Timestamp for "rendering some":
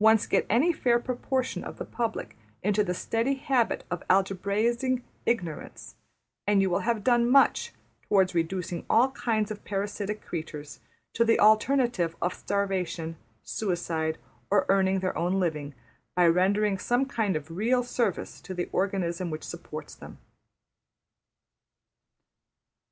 16.26-17.06